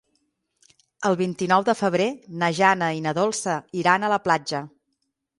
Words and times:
El 1.09 1.17
vint-i-nou 1.17 1.65
de 1.67 1.75
febrer 1.81 2.07
na 2.43 2.49
Jana 2.59 2.87
i 2.99 3.03
na 3.07 3.13
Dolça 3.17 3.57
iran 3.83 4.07
a 4.07 4.09
la 4.15 4.19
platja. 4.25 4.63